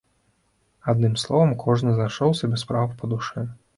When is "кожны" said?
1.65-1.93